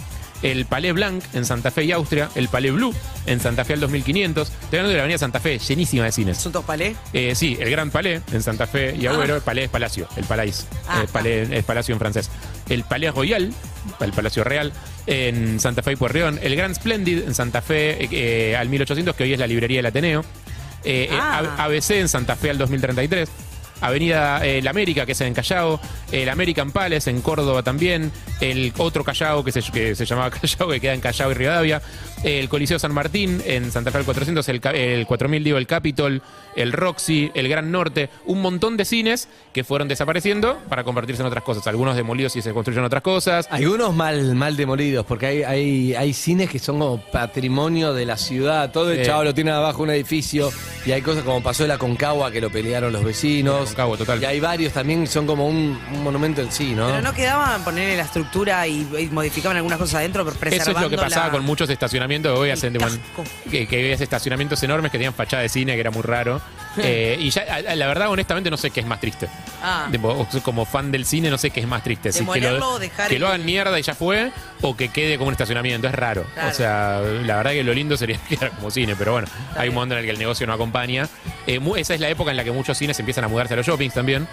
El 0.42 0.66
Palais 0.66 0.92
Blanc 0.92 1.22
en 1.32 1.46
Santa 1.46 1.70
Fe 1.70 1.84
y 1.84 1.92
Austria. 1.92 2.28
El 2.34 2.48
Palais 2.48 2.72
Blue 2.74 2.94
en 3.26 3.40
Santa 3.40 3.64
Fe 3.64 3.74
al 3.74 3.80
2500. 3.80 4.48
Estoy 4.48 4.66
hablando 4.78 4.88
de 4.90 4.96
la 4.96 5.02
avenida 5.02 5.16
Santa 5.18 5.40
Fe, 5.40 5.58
llenísima 5.58 6.04
de 6.04 6.12
cines. 6.12 6.36
¿Son 6.36 6.52
todos 6.52 6.66
palés? 6.66 6.96
Eh, 7.14 7.34
sí, 7.34 7.56
el 7.58 7.70
Gran 7.70 7.90
Palais 7.90 8.20
en 8.30 8.42
Santa 8.42 8.66
Fe 8.66 8.94
y 8.94 9.06
Agüero. 9.06 9.36
El 9.36 9.42
Palais 9.42 9.66
es 9.66 9.70
Palacio, 9.70 10.06
el 10.16 10.24
Palais. 10.24 10.66
Ah, 10.86 11.02
Eh, 11.02 11.08
Palais 11.10 11.48
es 11.50 11.64
Palacio 11.64 11.94
en 11.94 11.98
francés. 11.98 12.30
El 12.68 12.84
Palais 12.84 13.14
Royal, 13.14 13.52
el 14.00 14.12
Palacio 14.12 14.44
Real, 14.44 14.72
en 15.06 15.60
Santa 15.60 15.82
Fe 15.82 15.92
y 15.92 15.96
Puerreón. 15.96 16.38
El 16.42 16.56
Gran 16.56 16.74
Splendid 16.74 17.22
en 17.22 17.34
Santa 17.34 17.62
Fe 17.62 18.04
eh, 18.04 18.08
eh, 18.10 18.56
al 18.56 18.68
1800, 18.68 19.14
que 19.16 19.24
hoy 19.24 19.32
es 19.32 19.38
la 19.38 19.46
librería 19.46 19.78
del 19.78 19.86
Ateneo. 19.86 20.24
Eh, 20.84 21.08
eh, 21.10 21.18
Ah. 21.18 21.42
ABC 21.64 21.90
en 22.00 22.08
Santa 22.08 22.36
Fe 22.36 22.50
al 22.50 22.58
2033. 22.58 23.28
Avenida 23.80 24.40
eh, 24.46 24.62
La 24.62 24.70
América, 24.70 25.04
que 25.04 25.12
es 25.12 25.20
en 25.20 25.34
Callao, 25.34 25.78
el 26.10 26.28
American 26.30 26.70
Palace 26.70 27.10
en 27.10 27.20
Córdoba 27.20 27.62
también, 27.62 28.12
el 28.40 28.72
otro 28.78 29.04
Callao 29.04 29.44
que 29.44 29.52
se, 29.52 29.60
que 29.72 29.94
se 29.94 30.06
llamaba 30.06 30.30
Callao, 30.40 30.68
que 30.70 30.80
queda 30.80 30.94
en 30.94 31.00
Callao 31.00 31.30
y 31.32 31.34
Rivadavia, 31.34 31.82
el 32.22 32.48
Coliseo 32.48 32.78
San 32.78 32.94
Martín 32.94 33.42
en 33.44 33.70
Santa 33.72 33.90
Fe 33.90 33.98
al 33.98 34.04
400, 34.04 34.48
el, 34.48 34.60
el 34.74 35.06
4000, 35.06 35.44
digo, 35.44 35.58
el 35.58 35.66
Capitol, 35.66 36.22
el 36.56 36.72
Roxy, 36.72 37.30
el 37.34 37.46
Gran 37.48 37.70
Norte, 37.72 38.08
un 38.24 38.40
montón 38.40 38.78
de 38.78 38.86
cines 38.86 39.28
que 39.52 39.64
fueron 39.64 39.88
desapareciendo 39.88 40.56
para 40.70 40.84
convertirse 40.84 41.20
en 41.20 41.26
otras 41.26 41.44
cosas, 41.44 41.66
algunos 41.66 41.94
demolidos 41.94 42.36
y 42.36 42.42
se 42.42 42.52
construyeron 42.54 42.86
otras 42.86 43.02
cosas. 43.02 43.48
Algunos 43.50 43.92
mal, 43.94 44.34
mal 44.34 44.56
demolidos, 44.56 45.04
porque 45.04 45.26
hay, 45.26 45.42
hay, 45.42 45.94
hay 45.94 46.14
cines 46.14 46.48
que 46.48 46.58
son 46.58 46.78
como 46.78 46.98
patrimonio 47.12 47.92
de 47.92 48.06
la 48.06 48.16
ciudad. 48.16 48.70
Todo 48.72 48.92
el 48.92 49.00
Sí. 49.00 49.06
chavo 49.06 49.24
lo 49.24 49.34
tiene 49.34 49.50
abajo 49.50 49.82
un 49.82 49.90
edificio. 49.90 50.50
Y 50.86 50.92
hay 50.92 51.00
cosas 51.00 51.24
como 51.24 51.42
pasó 51.42 51.66
la 51.66 51.78
Concagua 51.78 52.30
que 52.30 52.40
lo 52.42 52.50
pelearon 52.50 52.92
los 52.92 53.02
vecinos. 53.02 53.60
La 53.60 53.66
Concagua, 53.68 53.96
total. 53.96 54.20
Y 54.22 54.26
hay 54.26 54.38
varios 54.40 54.72
también 54.74 55.00
que 55.02 55.06
son 55.06 55.26
como 55.26 55.48
un, 55.48 55.78
un 55.92 56.02
monumento 56.04 56.42
en 56.42 56.52
sí, 56.52 56.74
¿no? 56.74 56.86
Pero 56.88 57.00
no 57.00 57.14
quedaban 57.14 57.64
ponerle 57.64 57.96
la 57.96 58.02
estructura 58.02 58.66
y, 58.66 58.86
y 58.98 59.08
modificaban 59.10 59.56
algunas 59.56 59.78
cosas 59.78 59.96
adentro, 59.96 60.24
pero 60.38 60.54
Eso 60.54 60.72
es 60.72 60.80
lo 60.80 60.90
que 60.90 60.96
pasaba 60.98 61.26
la- 61.26 61.32
con 61.32 61.44
muchos 61.44 61.70
estacionamientos 61.70 62.32
que 62.34 62.38
hoy 62.38 62.50
hacen 62.50 62.74
de- 62.74 62.84
que, 63.50 63.66
que 63.66 63.76
veías 63.82 64.00
estacionamientos 64.02 64.62
enormes 64.62 64.90
que 64.92 64.98
tenían 64.98 65.14
fachada 65.14 65.42
de 65.42 65.48
cine, 65.48 65.72
que 65.74 65.80
era 65.80 65.90
muy 65.90 66.02
raro. 66.02 66.40
Eh, 66.86 67.16
y 67.20 67.30
ya, 67.30 67.44
la 67.74 67.86
verdad, 67.86 68.08
honestamente, 68.10 68.50
no 68.50 68.56
sé 68.56 68.70
qué 68.70 68.80
es 68.80 68.86
más 68.86 69.00
triste. 69.00 69.28
Ah. 69.62 69.86
Tipo, 69.92 70.26
como 70.42 70.64
fan 70.64 70.90
del 70.90 71.04
cine, 71.06 71.30
no 71.30 71.38
sé 71.38 71.50
qué 71.50 71.60
es 71.60 71.66
más 71.68 71.82
triste. 71.82 72.12
Si 72.12 72.24
que 72.26 72.40
lo, 72.40 72.68
o 72.72 72.78
dejar 72.78 73.08
que 73.08 73.18
lo 73.18 73.26
el- 73.26 73.32
hagan 73.32 73.46
mierda 73.46 73.78
y 73.78 73.82
ya 73.82 73.94
fue, 73.94 74.32
o 74.60 74.76
que 74.76 74.88
quede 74.88 75.16
como 75.16 75.28
un 75.28 75.34
estacionamiento. 75.34 75.86
Es 75.88 75.94
raro. 75.94 76.24
Claro. 76.34 76.48
O 76.50 76.52
sea, 76.52 77.00
la 77.24 77.36
verdad 77.36 77.52
que 77.52 77.62
lo 77.64 77.72
lindo 77.72 77.96
sería 77.96 78.18
quedar 78.28 78.50
como 78.50 78.70
cine, 78.70 78.96
pero 78.96 79.12
bueno, 79.12 79.28
hay 79.56 79.68
un 79.68 79.74
momento 79.76 79.94
en 79.94 80.00
el 80.00 80.04
que 80.06 80.10
el 80.10 80.18
negocio 80.18 80.46
no 80.46 80.52
acompaña. 80.52 81.08
Eh, 81.46 81.60
esa 81.76 81.94
es 81.94 82.00
la 82.00 82.08
época 82.08 82.30
en 82.32 82.36
la 82.36 82.44
que 82.44 82.50
muchos 82.52 82.76
cines 82.76 82.98
empiezan 82.98 83.24
a 83.24 83.28
mudarse 83.28 83.54
a 83.54 83.56
los 83.56 83.66
shoppings 83.66 83.94
también. 83.94 84.26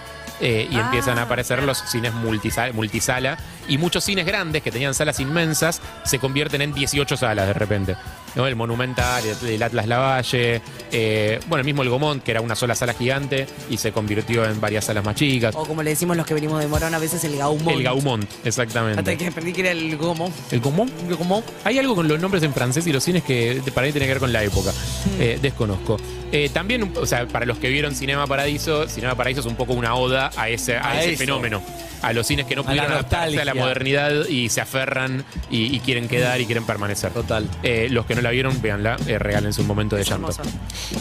eh, 0.43 0.67
y 0.71 0.75
Ah, 0.77 0.81
empiezan 0.85 1.19
a 1.19 1.23
aparecer 1.23 1.57
claro. 1.57 1.67
los 1.67 1.77
cines 1.77 2.11
multisala, 2.13 2.73
multisala. 2.73 3.37
Y 3.67 3.77
muchos 3.77 4.03
cines 4.03 4.25
grandes 4.25 4.63
que 4.63 4.71
tenían 4.71 4.95
salas 4.95 5.19
inmensas 5.19 5.79
se 6.03 6.17
convierten 6.17 6.61
en 6.63 6.73
18 6.73 7.15
salas 7.15 7.45
de 7.45 7.53
repente. 7.53 7.95
¿No? 8.35 8.47
El 8.47 8.55
Monumental, 8.55 9.23
el, 9.25 9.47
el 9.49 9.63
Atlas 9.63 9.87
Lavalle, 9.87 10.61
eh, 10.91 11.39
bueno, 11.47 11.59
el 11.61 11.65
mismo 11.65 11.83
el 11.83 11.89
Gomont, 11.89 12.23
que 12.23 12.31
era 12.31 12.41
una 12.41 12.55
sola 12.55 12.75
sala 12.75 12.93
gigante 12.93 13.47
y 13.69 13.77
se 13.77 13.91
convirtió 13.91 14.45
en 14.45 14.59
varias 14.61 14.85
salas 14.85 15.03
más 15.03 15.15
chicas. 15.15 15.55
O 15.55 15.65
como 15.65 15.83
le 15.83 15.91
decimos 15.91 16.17
los 16.17 16.25
que 16.25 16.33
venimos 16.33 16.59
de 16.59 16.67
Morón, 16.67 16.93
a 16.93 16.99
veces 16.99 17.23
el 17.23 17.37
Gaumont. 17.37 17.69
El 17.77 17.83
Gaumont, 17.83 18.29
exactamente. 18.45 18.99
Hasta 18.99 19.15
que 19.15 19.27
aprendí 19.27 19.53
que 19.53 19.61
era 19.61 19.71
el 19.71 19.97
Gaumont. 19.97 20.33
¿El 20.51 20.59
Gaumont? 20.59 20.91
Gaumont. 21.09 21.45
Hay 21.63 21.77
algo 21.79 21.95
con 21.95 22.07
los 22.07 22.19
nombres 22.19 22.43
en 22.43 22.53
francés 22.53 22.85
y 22.87 22.93
los 22.93 23.03
cines 23.03 23.23
que 23.23 23.61
para 23.73 23.87
mí 23.87 23.93
tiene 23.93 24.07
que 24.07 24.13
ver 24.13 24.19
con 24.19 24.33
la 24.33 24.43
época. 24.43 24.71
Eh, 25.19 25.39
desconozco. 25.41 25.97
Eh, 26.31 26.49
también, 26.53 26.93
o 26.95 27.05
sea, 27.05 27.27
para 27.27 27.45
los 27.45 27.57
que 27.57 27.69
vieron 27.69 27.93
Cinema 27.93 28.25
Paradiso, 28.27 28.87
Cinema 28.87 29.15
Paradiso 29.15 29.41
es 29.41 29.47
un 29.47 29.55
poco 29.55 29.73
una 29.73 29.95
oda 29.95 30.31
a 30.37 30.47
ese, 30.49 30.77
a 30.77 30.91
A 30.91 31.01
ese 31.01 31.11
eso. 31.13 31.19
fenómeno. 31.19 31.61
A 32.01 32.13
los 32.13 32.25
cines 32.27 32.45
que 32.45 32.55
no 32.55 32.63
pudieron 32.63 32.91
adaptarse 32.91 33.39
a 33.39 33.45
la 33.45 33.53
modernidad 33.53 34.27
y 34.27 34.49
se 34.49 34.61
aferran 34.61 35.23
y, 35.49 35.75
y 35.75 35.79
quieren 35.79 36.07
quedar 36.07 36.41
y 36.41 36.45
quieren 36.45 36.65
permanecer. 36.65 37.11
Total. 37.11 37.47
Eh, 37.63 37.87
los 37.91 38.05
que 38.05 38.15
no 38.15 38.21
la 38.21 38.31
vieron, 38.31 38.61
véanla, 38.61 38.97
eh, 39.07 39.19
regálense 39.19 39.61
un 39.61 39.67
momento 39.67 39.95
de 39.95 40.01
Es 40.01 40.09
llanto. 40.09 40.31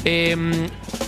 Eh, 0.04 0.36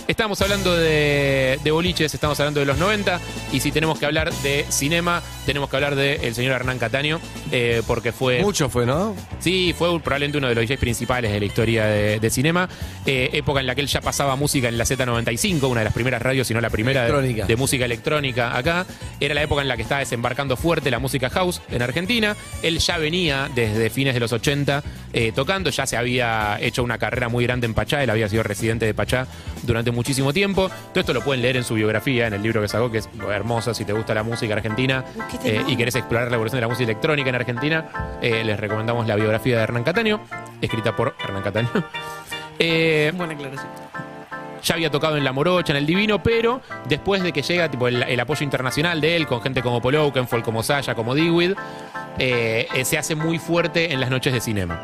estábamos 0.07 0.41
hablando 0.41 0.75
de, 0.75 1.59
de 1.63 1.71
boliches, 1.71 2.13
estamos 2.13 2.39
hablando 2.39 2.59
de 2.59 2.65
los 2.65 2.77
90, 2.77 3.19
y 3.51 3.59
si 3.59 3.71
tenemos 3.71 3.99
que 3.99 4.05
hablar 4.05 4.33
de 4.33 4.65
cinema, 4.69 5.21
tenemos 5.45 5.69
que 5.69 5.75
hablar 5.75 5.95
del 5.95 6.33
señor 6.35 6.53
Hernán 6.53 6.79
Cataño, 6.79 7.19
eh, 7.51 7.81
porque 7.87 8.11
fue... 8.11 8.41
Mucho 8.41 8.69
fue, 8.69 8.85
¿no? 8.85 9.15
Sí, 9.39 9.73
fue 9.77 9.99
probablemente 9.99 10.37
uno 10.37 10.47
de 10.49 10.55
los 10.55 10.65
DJs 10.65 10.79
principales 10.79 11.31
de 11.31 11.39
la 11.39 11.45
historia 11.45 11.85
de, 11.85 12.19
de 12.19 12.29
cinema. 12.29 12.67
Eh, 13.05 13.29
época 13.33 13.59
en 13.59 13.67
la 13.67 13.75
que 13.75 13.81
él 13.81 13.87
ya 13.87 14.01
pasaba 14.01 14.35
música 14.35 14.67
en 14.67 14.77
la 14.77 14.85
Z95, 14.85 15.63
una 15.67 15.81
de 15.81 15.85
las 15.85 15.93
primeras 15.93 16.21
radios, 16.21 16.47
si 16.47 16.53
no 16.53 16.61
la 16.61 16.69
primera 16.69 17.05
de, 17.05 17.43
de 17.45 17.55
música 17.55 17.85
electrónica 17.85 18.55
acá. 18.57 18.85
Era 19.19 19.33
la 19.33 19.43
época 19.43 19.61
en 19.61 19.67
la 19.67 19.77
que 19.77 19.82
estaba 19.83 19.99
desembarcando 19.99 20.57
fuerte 20.57 20.91
la 20.91 20.99
música 20.99 21.29
house 21.29 21.61
en 21.69 21.81
Argentina. 21.81 22.35
Él 22.61 22.79
ya 22.79 22.97
venía 22.97 23.49
desde 23.53 23.89
fines 23.89 24.13
de 24.13 24.19
los 24.19 24.31
80 24.31 24.83
eh, 25.13 25.31
tocando, 25.31 25.69
ya 25.69 25.85
se 25.85 25.97
había 25.97 26.57
hecho 26.59 26.83
una 26.83 26.97
carrera 26.97 27.29
muy 27.29 27.45
grande 27.45 27.65
en 27.65 27.73
Pachá, 27.73 28.03
él 28.03 28.09
había 28.09 28.27
sido 28.27 28.43
residente 28.43 28.85
de 28.85 28.93
Pachá 28.93 29.27
durante 29.63 29.91
muchísimo 29.91 30.33
tiempo. 30.33 30.69
Todo 30.69 30.99
esto 30.99 31.13
lo 31.13 31.21
pueden 31.21 31.41
leer 31.41 31.57
en 31.57 31.63
su 31.63 31.75
biografía, 31.75 32.27
en 32.27 32.33
el 32.33 32.41
libro 32.41 32.61
que 32.61 32.67
sacó, 32.67 32.91
que 32.91 32.99
es 32.99 33.09
hermoso 33.29 33.73
si 33.73 33.85
te 33.85 33.93
gusta 33.93 34.13
la 34.13 34.23
música 34.23 34.53
argentina 34.53 35.03
eh, 35.43 35.63
y 35.67 35.75
querés 35.75 35.95
explorar 35.95 36.29
la 36.29 36.35
evolución 36.35 36.57
de 36.57 36.61
la 36.61 36.67
música 36.67 36.85
electrónica 36.85 37.29
en 37.29 37.35
Argentina. 37.35 38.19
eh, 38.21 38.43
les 38.43 38.59
recomendamos 38.59 39.07
la 39.07 39.15
biografía 39.15 39.57
de 39.57 39.63
Hernán 39.63 39.83
Cataño, 39.83 40.21
escrita 40.61 40.95
por 40.95 41.15
Hernán 41.23 41.43
Cataño. 41.43 41.69
Buena 42.59 43.33
aclaración. 43.33 44.12
Ya 44.63 44.75
había 44.75 44.89
tocado 44.89 45.17
en 45.17 45.23
La 45.23 45.31
Morocha, 45.33 45.73
en 45.73 45.77
El 45.77 45.85
Divino, 45.85 46.23
pero 46.23 46.61
después 46.87 47.21
de 47.21 47.31
que 47.33 47.41
llega 47.41 47.69
tipo, 47.69 47.87
el, 47.87 48.01
el 48.03 48.19
apoyo 48.19 48.43
internacional 48.43 49.01
de 49.01 49.15
él, 49.15 49.27
con 49.27 49.41
gente 49.41 49.61
como 49.61 49.81
Paul 49.81 49.95
Oakenfold, 49.95 50.43
como 50.43 50.63
Saya, 50.63 50.95
como 50.95 51.13
Dewey, 51.13 51.53
eh, 52.17 52.67
eh, 52.73 52.85
se 52.85 52.97
hace 52.97 53.15
muy 53.15 53.39
fuerte 53.39 53.91
en 53.93 53.99
las 53.99 54.09
noches 54.09 54.33
de 54.33 54.39
cinema. 54.41 54.79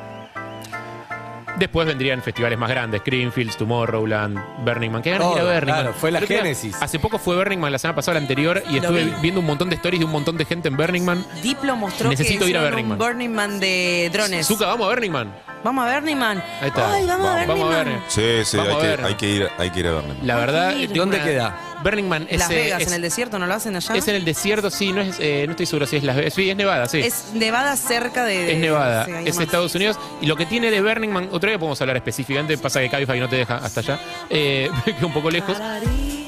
Después 1.58 1.86
vendrían 1.86 2.22
festivales 2.22 2.58
más 2.58 2.70
grandes, 2.70 3.02
Greenfields, 3.04 3.58
Tomorrowland, 3.58 4.64
Burning 4.64 4.92
Man. 4.92 5.02
¿Qué 5.02 5.10
ganas 5.12 5.28
de 5.28 5.34
ir 5.34 5.40
a 5.40 5.42
Todo, 5.42 5.54
Burning 5.54 5.74
claro, 5.74 5.90
Man? 5.90 6.00
fue 6.00 6.12
la 6.12 6.22
génesis. 6.22 6.76
Hace 6.82 7.00
poco 7.00 7.20
fue 7.20 7.36
Burning 7.36 7.58
Man, 7.60 7.72
la 7.74 7.80
semana 7.80 7.96
pasada, 7.98 8.14
la 8.16 8.22
anterior, 8.22 8.64
y 8.70 8.78
estuve 8.78 9.04
vi. 9.04 9.14
viendo 9.22 9.42
un 9.42 9.46
montón 9.46 9.70
de 9.70 9.76
stories 9.76 10.00
de 10.00 10.06
un 10.06 10.12
montón 10.12 10.38
de 10.38 10.46
gente 10.46 10.70
en 10.70 10.78
Burning 10.78 11.04
Man. 11.04 11.26
Diplo 11.44 11.76
mostró 11.76 12.10
Necesito 12.10 12.46
que 12.46 12.52
ir 12.52 12.58
a 12.58 12.62
hicieron 12.62 12.70
Burning 12.72 12.84
un 12.86 12.90
Man. 12.98 12.98
Burning 12.98 13.30
Man 13.30 13.60
de 13.60 14.10
drones. 14.14 14.48
Zuka, 14.48 14.68
vamos 14.68 14.88
a 14.88 14.90
Burning 14.90 15.12
Man. 15.12 15.36
Vamos 15.64 15.86
a 15.86 16.02
Man. 16.02 16.44
Ahí 16.62 16.68
está. 16.70 16.94
Ay, 16.94 17.06
vamos, 17.06 17.28
a 17.30 17.46
Vamos 17.46 17.76
a. 17.76 17.86
Sí, 18.08 18.22
sí, 18.46 18.58
Vamos 18.58 18.74
hay 18.74 18.78
a 18.78 18.82
que, 18.82 18.88
ver. 18.88 19.06
hay 19.06 19.14
que 19.16 19.28
ir, 19.30 19.48
hay 19.58 19.70
que 19.72 19.80
ir 19.82 19.88
a 19.88 19.92
verlo. 19.92 20.16
La 20.24 20.36
verdad. 20.38 20.76
ir. 20.76 20.88
tengo 20.90 21.02
¿Dónde 21.02 21.18
una- 21.18 21.26
queda? 21.26 21.58
Burning 21.82 22.10
Man 22.10 22.24
En 22.24 22.36
es, 22.36 22.40
Las 22.40 22.52
eh, 22.52 22.56
Vegas, 22.56 22.82
es- 22.82 22.88
en 22.90 22.94
el 22.94 23.02
desierto, 23.02 23.40
¿no 23.40 23.46
lo 23.48 23.54
hacen 23.54 23.74
allá? 23.76 23.96
es 23.96 24.08
en 24.10 24.16
el 24.16 24.26
desierto, 24.26 24.70
sí, 24.70 24.92
no, 24.92 25.00
es, 25.00 25.16
eh, 25.20 25.46
no 25.46 25.52
estoy 25.52 25.66
seguro 25.66 25.86
si 25.86 25.96
es 25.96 26.04
Las 26.04 26.18
Vegas. 26.18 26.34
Sí, 26.34 26.50
es 26.50 26.58
Nevada, 26.58 26.88
sí. 26.90 27.00
Es 27.00 27.32
Nevada 27.34 27.78
cerca 27.78 28.26
de... 28.26 28.52
Es 28.54 28.58
Nevada, 28.60 29.06
sí, 29.06 29.12
ahí 29.12 29.24
es 29.28 29.36
nomás. 29.36 29.46
Estados 29.46 29.76
Unidos. 29.76 29.98
Y 30.22 30.26
lo 30.26 30.36
que 30.36 30.46
tiene 30.46 30.72
de 30.72 30.82
Burning 30.82 31.10
Man, 31.10 31.30
otra 31.32 31.50
vez 31.52 31.58
podemos 31.60 31.80
hablar 31.80 31.96
específicamente, 31.98 32.58
pasa 32.58 32.82
que 32.82 32.90
Cabify 32.90 33.20
no 33.20 33.30
te 33.30 33.38
deja 33.38 33.58
hasta 33.58 33.80
allá, 33.80 34.00
eh, 34.30 34.70
queda 34.86 35.06
un 35.06 35.14
poco 35.14 35.30
lejos. 35.32 35.56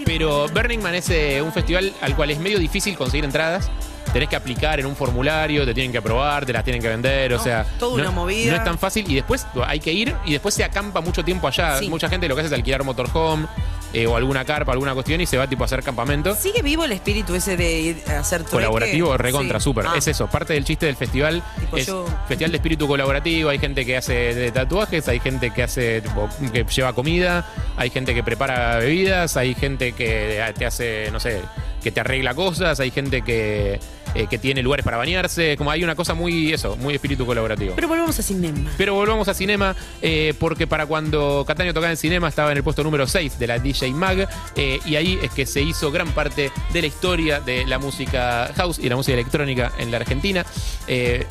Pero 0.06 0.48
Burning 0.50 0.80
Man 0.82 0.96
es 0.96 1.10
eh, 1.10 1.42
un 1.42 1.52
festival 1.52 1.94
al 2.02 2.16
cual 2.16 2.32
es 2.32 2.40
medio 2.40 2.58
difícil 2.58 2.98
conseguir 2.98 3.26
entradas. 3.26 3.70
Tenés 4.14 4.30
que 4.30 4.36
aplicar 4.36 4.80
en 4.80 4.86
un 4.86 4.96
formulario, 4.96 5.66
te 5.66 5.74
tienen 5.74 5.92
que 5.92 5.98
aprobar, 6.00 6.46
te 6.46 6.54
las 6.54 6.64
tienen 6.64 6.82
que 6.82 6.90
vender, 6.90 7.34
o 7.34 7.40
sea. 7.40 7.66
toda 7.80 7.98
no, 7.98 8.04
una 8.04 8.12
movida. 8.12 8.52
No 8.52 8.58
es 8.58 8.64
tan 8.64 8.78
fácil 8.78 9.10
y 9.10 9.16
después 9.16 9.46
hay 9.66 9.80
que 9.80 9.92
ir 9.94 10.14
y 10.26 10.34
después 10.34 10.54
se 10.54 10.64
acampa 10.64 11.02
mucho 11.02 11.24
tiempo 11.24 11.48
allá. 11.48 11.78
Sí. 11.80 11.90
Mucha 11.90 12.10
gente 12.10 12.28
lo 12.28 12.36
que 12.36 12.42
hace 12.42 12.48
es 12.48 12.54
alquilar 12.54 12.84
motorhome 12.84 13.48
eh, 13.94 14.08
o 14.08 14.16
alguna 14.16 14.46
carpa, 14.46 14.72
alguna 14.72 14.94
cuestión 14.94 15.20
y 15.22 15.26
se 15.26 15.38
va 15.38 15.48
tipo 15.48 15.64
a 15.64 15.66
hacer 15.66 15.84
campamento. 15.84 16.36
¿Sigue 16.36 16.62
vivo 16.62 16.84
el 16.86 16.92
espíritu 16.94 17.36
ese 17.36 17.58
de 17.58 17.80
ir 17.80 18.04
a 18.08 18.20
hacer 18.20 18.40
trueque? 18.44 18.66
Colaborativo, 18.66 19.18
recontra, 19.18 19.60
Sí. 19.60 19.64
súper. 19.66 19.86
Ah. 19.88 19.94
Es 19.98 20.08
eso, 20.08 20.28
parte 20.28 20.54
del 20.54 20.64
chiste 20.66 20.86
del 20.86 20.96
festival. 20.96 21.42
Tipo 21.60 21.78
es 21.78 21.88
yo. 21.88 22.06
festival 22.28 22.52
de 22.52 22.58
espíritu 22.58 22.88
colaborativo. 22.88 23.50
Hay 23.50 23.60
gente 23.60 23.86
que 23.86 23.98
hace 23.98 24.14
de 24.34 24.52
tatuajes, 24.52 25.08
hay 25.08 25.20
gente 25.20 25.52
que 25.52 25.64
hace 25.64 26.02
tipo, 26.02 26.30
que 26.52 26.64
lleva 26.66 26.94
comida, 26.94 27.46
hay 27.78 27.90
gente 27.90 28.14
que 28.14 28.24
prepara 28.24 28.78
bebidas, 28.78 29.36
hay 29.38 29.54
gente 29.56 29.94
que 29.94 30.44
te 30.58 30.66
hace, 30.66 31.10
no 31.12 31.20
sé, 31.20 31.42
que 31.84 31.92
te 31.92 32.00
arregla 32.00 32.34
cosas, 32.34 32.80
hay 32.80 32.92
gente 32.92 33.22
que, 33.24 33.80
eh, 34.16 34.28
que 34.30 34.38
tiene 34.38 34.62
lugares 34.62 34.84
para 34.84 34.98
bañarse. 34.98 35.56
Como 35.58 35.72
hay 35.72 35.84
una 35.84 35.96
cosa 35.96 36.14
muy, 36.14 36.54
eso, 36.54 36.76
muy 36.78 36.96
espíritu 36.96 37.26
colaborativo. 37.26 37.74
Pero 37.76 37.88
volvemos 37.88 38.18
a 38.20 38.24
Cinema. 38.24 38.72
Pero 38.78 38.94
volvamos 38.94 39.28
a 39.28 39.34
cinema, 39.34 39.76
eh, 40.02 40.34
porque 40.40 40.68
para 40.68 40.86
cuando 40.86 41.44
Cataño 41.48 41.74
tocaba 41.74 41.92
en 41.92 41.98
cinema 41.98 42.28
estaba 42.28 42.52
en 42.52 42.58
el 42.58 42.64
puesto 42.64 42.84
número 42.84 43.08
6 43.08 43.40
de 43.40 43.48
la 43.48 43.60
DJ 43.60 43.92
Mag, 43.92 44.28
eh, 44.56 44.80
y 44.86 44.96
ahí 44.96 45.20
es 45.22 45.32
que 45.32 45.46
se 45.46 45.62
hizo 45.62 45.92
gran 45.92 46.10
parte 46.12 46.52
de 46.74 46.82
la 46.82 46.88
historia 46.88 47.40
de 47.40 47.66
la 47.66 47.80
música 47.80 48.52
house 48.56 48.80
y 48.80 48.90
la 48.90 48.96
música 48.96 49.14
electrónica 49.14 49.72
en 49.78 49.92
la 49.92 49.98
Argentina. 49.98 50.46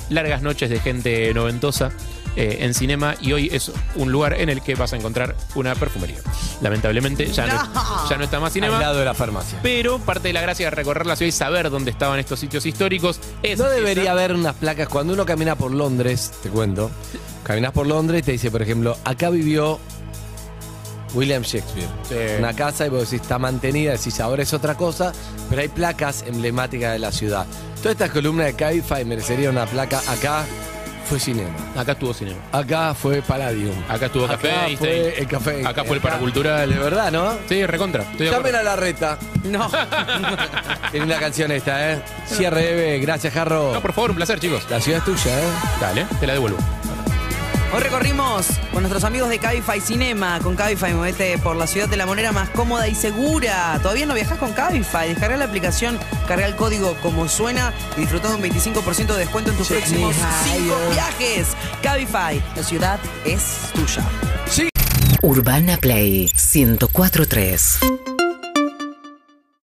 Largas 0.08 0.42
noches 0.42 0.70
de 0.70 0.80
gente 0.80 1.34
noventosa. 1.34 1.92
Eh, 2.36 2.58
en 2.60 2.74
cinema 2.74 3.14
y 3.20 3.32
hoy 3.32 3.48
es 3.52 3.72
un 3.96 4.12
lugar 4.12 4.34
en 4.34 4.48
el 4.48 4.62
que 4.62 4.74
vas 4.74 4.92
a 4.92 4.96
encontrar 4.96 5.34
una 5.54 5.74
perfumería. 5.74 6.18
Lamentablemente 6.60 7.26
ya 7.26 7.46
no, 7.46 7.54
No. 7.74 8.08
ya 8.08 8.16
no 8.16 8.24
está 8.24 8.38
más 8.40 8.48
Al 8.48 8.52
cinema, 8.52 8.78
lado 8.80 8.98
de 8.98 9.04
la 9.04 9.14
farmacia. 9.14 9.58
pero 9.62 9.98
parte 9.98 10.28
de 10.28 10.34
la 10.34 10.40
gracia 10.40 10.66
de 10.66 10.70
recorrer 10.70 11.06
la 11.06 11.16
ciudad 11.16 11.28
y 11.28 11.32
saber 11.32 11.70
dónde 11.70 11.90
estaban 11.90 12.18
estos 12.18 12.38
sitios 12.40 12.64
históricos 12.66 13.18
es 13.42 13.58
No 13.58 13.68
debería 13.68 14.02
esa- 14.04 14.12
haber 14.12 14.32
unas 14.34 14.54
placas. 14.54 14.88
Cuando 14.88 15.12
uno 15.14 15.26
camina 15.26 15.56
por 15.56 15.72
Londres, 15.72 16.30
te 16.42 16.48
cuento, 16.50 16.90
caminas 17.42 17.72
por 17.72 17.86
Londres 17.86 18.20
y 18.20 18.22
te 18.22 18.32
dice, 18.32 18.50
por 18.50 18.62
ejemplo, 18.62 18.96
acá 19.04 19.30
vivió 19.30 19.78
William 21.14 21.42
Shakespeare. 21.42 21.88
Sí. 22.08 22.14
Una 22.38 22.54
casa 22.54 22.86
y 22.86 22.88
vos 22.88 23.00
decís, 23.10 23.20
está 23.22 23.38
mantenida, 23.38 23.92
decís, 23.92 24.20
ahora 24.20 24.42
es 24.44 24.52
otra 24.54 24.76
cosa, 24.76 25.12
pero 25.48 25.62
hay 25.62 25.68
placas 25.68 26.22
emblemáticas 26.26 26.92
de 26.92 27.00
la 27.00 27.10
ciudad. 27.10 27.46
Toda 27.78 27.92
esta 27.92 28.08
columna 28.10 28.44
de 28.44 28.54
Cabify 28.54 29.04
merecería 29.04 29.50
una 29.50 29.66
placa. 29.66 30.00
Acá 30.08 30.44
fue 31.10 31.18
cinema. 31.18 31.50
Acá 31.76 31.92
estuvo 31.92 32.14
cinema. 32.14 32.38
Acá 32.52 32.94
fue 32.94 33.20
Palladium. 33.20 33.74
Acá 33.88 34.06
estuvo 34.06 34.28
Café 34.28 34.52
Acá 34.52 34.66
Einstein. 34.68 34.78
fue 34.78 35.18
el 35.18 35.26
café. 35.26 35.66
Acá 35.66 35.82
fue 35.84 35.96
el 35.96 36.02
paracultural. 36.02 36.70
De 36.70 36.78
verdad, 36.78 37.10
¿no? 37.10 37.32
Sí, 37.48 37.66
recontra. 37.66 38.02
Estoy 38.04 38.26
de 38.26 38.32
Llamen 38.32 38.54
acuerdo. 38.54 38.58
a 38.60 38.62
la 38.62 38.76
reta. 38.76 39.18
No. 39.42 39.68
Tiene 40.92 41.06
una 41.06 41.18
canción 41.18 41.50
esta, 41.50 41.92
¿eh? 41.94 42.02
Cierre, 42.26 42.70
Eve. 42.72 42.98
Gracias, 43.00 43.34
Jarro. 43.34 43.72
No, 43.74 43.80
por 43.80 43.92
favor, 43.92 44.10
un 44.10 44.16
placer, 44.16 44.38
chicos. 44.38 44.64
La 44.70 44.80
ciudad 44.80 44.98
es 45.00 45.04
tuya, 45.04 45.36
¿eh? 45.40 45.48
Dale, 45.80 46.06
te 46.20 46.26
la 46.28 46.34
devuelvo. 46.34 46.58
Hoy 47.72 47.80
recorrimos 47.82 48.46
con 48.72 48.82
nuestros 48.82 49.04
amigos 49.04 49.28
de 49.28 49.38
Cabify 49.38 49.80
Cinema. 49.80 50.40
Con 50.42 50.56
Cabify 50.56 50.92
movete 50.92 51.38
por 51.38 51.54
la 51.54 51.68
ciudad 51.68 51.88
de 51.88 51.96
la 51.96 52.04
manera 52.04 52.32
más 52.32 52.48
cómoda 52.50 52.88
y 52.88 52.96
segura. 52.96 53.78
¿Todavía 53.80 54.06
no 54.06 54.14
viajas 54.14 54.38
con 54.38 54.52
Cabify? 54.52 55.08
Descarga 55.10 55.36
la 55.36 55.44
aplicación, 55.44 55.96
carga 56.26 56.46
el 56.46 56.56
código 56.56 56.96
como 57.00 57.28
suena 57.28 57.72
y 57.96 58.00
disfruta 58.00 58.28
de 58.28 58.34
un 58.34 58.42
25% 58.42 59.06
de 59.06 59.18
descuento 59.18 59.50
en 59.52 59.56
tus 59.56 59.68
Check 59.68 59.78
próximos 59.78 60.16
me 60.16 60.52
5 60.52 60.66
higher. 60.66 60.90
viajes. 60.94 61.46
Cabify, 61.80 62.42
la 62.56 62.62
ciudad 62.64 62.98
es 63.24 63.42
tuya. 63.72 64.04
Urbana 65.22 65.76
Play 65.76 66.30
1043. 66.34 67.78